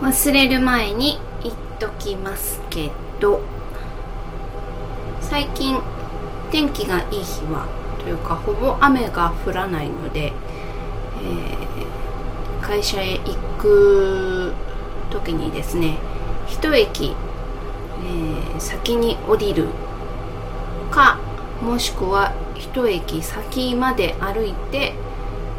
[0.00, 2.90] 忘れる前に言っときますけ
[3.20, 3.40] ど
[5.20, 5.80] 最近
[6.50, 7.66] 天気がいい日は
[8.00, 14.52] というかほぼ雨が降らないので、えー、会社へ行く
[15.10, 15.98] 時にですね
[16.46, 19.68] 一駅、えー、先に降りる
[20.90, 21.18] か
[21.62, 24.94] もしくは一駅先まで歩いて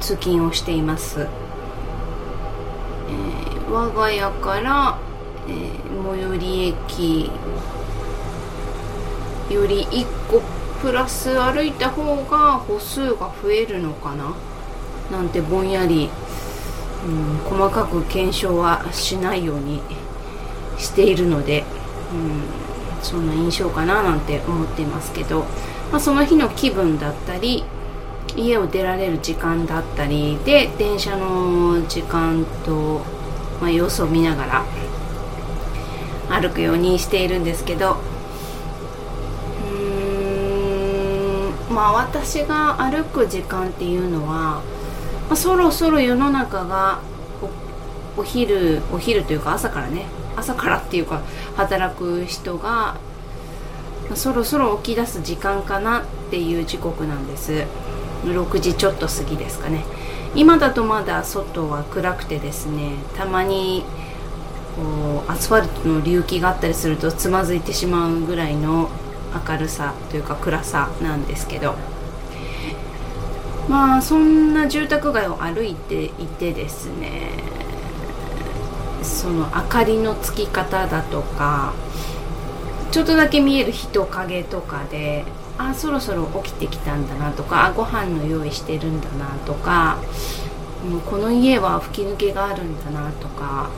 [0.00, 1.26] 通勤をしています、
[3.70, 4.98] 我が家から、
[5.46, 7.30] えー、最寄り駅
[9.54, 10.42] より1個
[10.82, 14.34] プラス歩いた方が歩数が増えるのかな？
[15.10, 16.08] なんてぼんやり、
[17.06, 19.80] うん、細かく検証はしないように
[20.78, 21.64] しているので、
[22.12, 22.42] うん、
[23.02, 25.44] そんな印象かななんて思っていますけど、
[25.92, 27.64] まあ、その日の気分だったり
[28.36, 33.02] 家を出られる時間だったりで電車の時間と、
[33.60, 34.64] まあ、様子を見ながら
[36.30, 44.62] 歩くようにしているんですけどうーんまあ私が歩く時間っていうのは、
[45.28, 47.00] まあ、そろそろ世の中が
[48.16, 51.20] お昼お昼というか朝からね朝からっていうか
[51.56, 52.96] 働く人が、
[54.14, 57.66] そろそろ起き出す時間かなっていう時刻なんです。
[58.24, 59.84] 6時ちょっと過ぎですかね。
[60.34, 63.84] 今だとまだ外は暗くてですねたまに
[64.76, 68.88] こうアスファルトの隆起があったりするとつまずいてしまうぐらいの
[69.48, 71.74] 明るさというか暗さなんですけど
[73.68, 77.30] まあそんな住宅街を歩いていてですね
[79.02, 81.74] その明かりのつき方だとか
[82.90, 85.24] ちょっとだけ見える人影とかで
[85.68, 89.98] あそろそろ起きてきたんだなとかあご飯の用意してるんだなとか、
[90.90, 93.68] う、この家は吹き抜けがあるんだなとか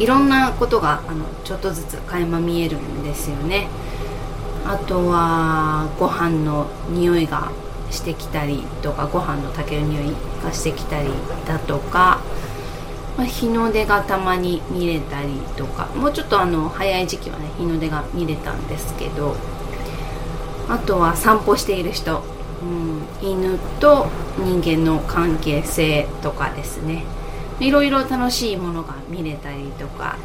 [0.00, 3.68] いろんなことがあのちょっとずつ垣間見えるんですよね。
[4.64, 7.50] あとはご飯の匂いが
[7.90, 11.08] してきたりとかご飯の炊ける匂いがしてきたり
[11.46, 12.20] だとか、
[13.16, 19.36] まあ、日の出がたまに見れたりとかもうちょっとあの早い時期はね日の出が見れたんですけど
[20.68, 22.22] あとは散歩している人、
[22.62, 24.08] うん、犬と
[24.38, 27.04] 人間の関係性とかですね。
[27.60, 30.16] いろいろ楽しいものが見れたりとか、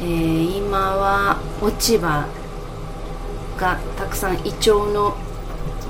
[0.00, 2.26] えー、今は落ち葉
[3.56, 5.16] がたくさんイチョウの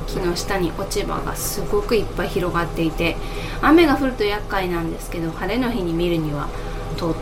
[0.07, 3.17] 木の下に落ち葉がすごくいっぱい広がっていて
[3.63, 6.49] 雨が降ると厄介なんですけど晴れの日に見るには
[6.97, 7.15] とっ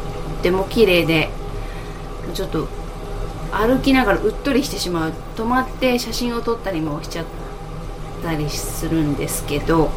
[0.42, 1.28] ても綺麗で
[2.34, 2.66] ちょっと
[3.52, 5.12] 歩きながらうっとりしてしまう。
[5.36, 7.26] 止まって写真を撮ったりもしちゃっ
[8.22, 9.90] たりするんですけど、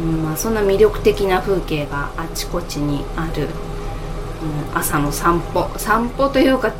[0.00, 5.68] うんまあ、そんな魅力的な風景があちこちにある、うん、朝の散歩。
[5.78, 6.72] 散歩というか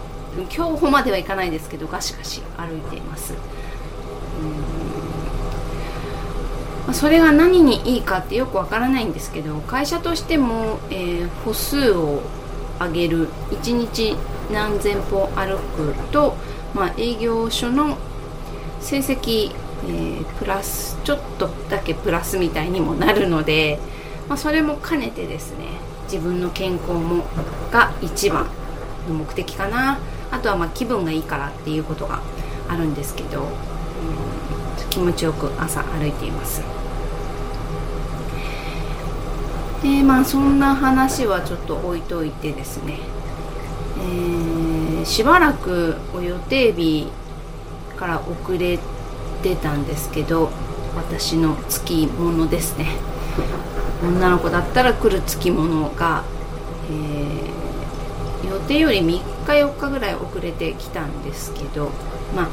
[0.48, 3.34] 競歩まではいかないですけどガシガシ歩いています。
[6.86, 12.22] まそれが何にいいかってよくわからないんですけど会社としても、えー、歩数を
[12.80, 13.28] 上げる。
[13.50, 14.16] 1日
[14.52, 16.36] 何千歩歩くと、
[16.74, 17.98] まあ、営業所の
[18.80, 19.52] 成績、
[19.84, 23.78] えー、プラスちょっとだけプラスみたいにもなるので、
[24.28, 25.66] まあ、それも兼ねてですね
[26.04, 27.24] 自分の健康も
[27.70, 28.46] が一番
[29.08, 29.98] の目的かな。
[30.32, 32.20] あとはま気分がいいからっていうことが
[32.68, 33.48] あるんですけど、うん、
[34.90, 36.62] 気持ちよく朝歩いています。
[39.82, 42.98] でまあそんな話はちょっと置いといてですね、
[43.98, 44.29] えー、
[45.04, 47.06] しばらくお予定日
[47.96, 48.78] から遅れ
[49.42, 50.50] てたんですけど
[50.96, 52.86] 私の付き物ですね。
[54.02, 56.24] 女の子だったら来る付き物が、
[56.90, 61.90] えー、予定より3日4日ぐらい遅れてきたんですけど
[62.34, 62.48] まあ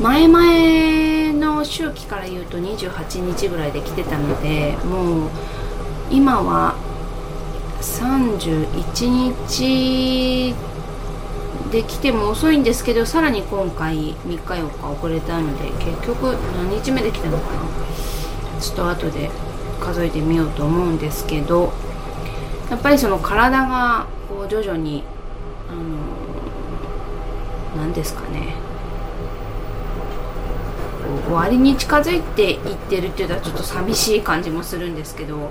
[0.00, 5.30] 前々の周期から言うと28日ぐらいで来てたのでもう
[6.10, 6.74] 今は
[7.80, 10.54] 31日
[11.74, 17.64] で来ても遅いんですけどさらに今回3日4日遅れたので結局何日目で来たのかな。
[18.60, 19.28] ちょっと後で
[19.80, 21.72] 数えてみようと思うんですけど
[22.70, 25.02] やっぱりその体がこう徐々に
[25.68, 25.82] あの
[27.82, 28.54] 何ですかね。
[31.26, 35.50] 終わりに近づいていってるっていうのはちょっと寂しい感じもするんですけど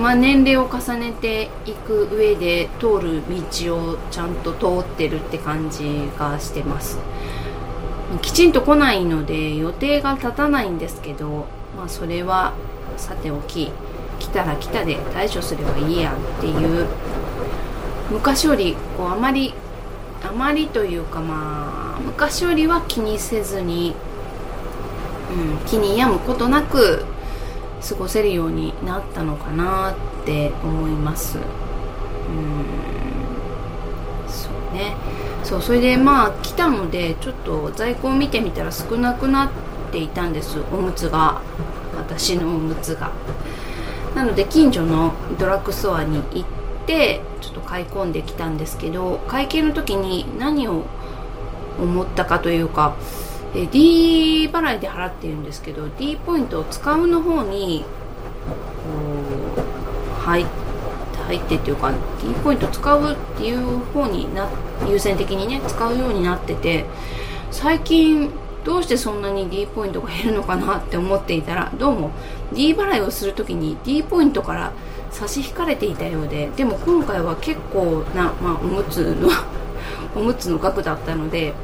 [0.00, 6.98] まあ年齢を重ねていく上で通る道をちゃんと通ってるって感じがしてます。
[8.22, 11.46] きちんと来ないので予定が立たないんですけど
[11.76, 12.54] まあそれは
[12.96, 13.70] さておき
[14.18, 16.86] 来たら来たで対処すればいいやっていう
[18.10, 19.54] 昔よりこうあまり
[20.22, 23.94] あまりというかまあ昔よりは気にせずに、
[25.30, 27.04] うん、気に病むことなく
[27.80, 29.94] 過ごせるようになったのかなっ
[30.24, 31.38] て思います。
[31.38, 31.44] うん。
[34.28, 34.96] そうね。
[35.44, 39.50] そうそれでまあ来たのでちょっと在庫を見てみたら少なくなっ
[39.92, 40.60] ていたんです。
[40.72, 41.40] おむつが。
[41.96, 43.12] 私のおむつが。
[44.14, 46.44] なので近所のドラッグストアに行っ
[46.86, 50.84] てちょっと買い込んできたんですけど会計の時に何を
[51.78, 52.96] 思ったかというか
[53.54, 57.84] え D 払いで払ってるんですけど D ポイントを使うの方に
[60.20, 60.44] 入
[61.26, 64.48] 入ってっていうか D ポイント使うっていう方にな
[64.88, 66.84] 優先的にね使うようになってて
[67.50, 68.30] 最近
[68.64, 72.10] どうしてそんなに D ポイントが減るのかなって思っていたらどうも
[72.52, 74.72] D 払いをする時に D ポイントから
[75.10, 79.28] 差し引かれていたようででも今回は結構な、まあ、おむつの
[80.14, 81.54] おむつの額だったので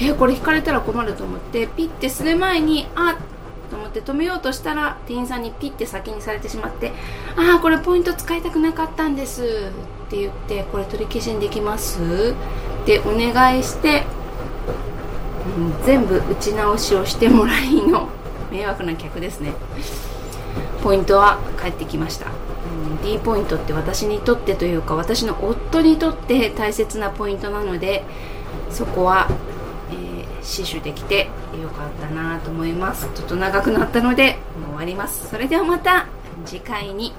[0.00, 6.92] え、これ引かれたら困ると思ってピッてする前にあっと思って止めようとしたら店員さんにピッて先にされてしまって
[7.36, 9.70] ああこれポイント使いたくなかったんです
[10.06, 12.34] って言ってこれ取り消しにできます？
[12.82, 14.04] ってお願いして、
[15.56, 18.08] うん、全部打ち直しをしてもらいの
[18.50, 19.52] 迷惑な客ですね。
[20.82, 28.04] ポイントは返ってきました、うん、D ポイントって私にとってというか私の夫にとって大切なポイントなので
[28.68, 29.30] そこは
[30.44, 31.28] 死守できて
[31.60, 33.08] よかったなと思います。
[33.14, 35.28] ちょっと長くなったのでもう終わります。
[35.28, 36.06] それではまた
[36.44, 37.12] 次回に。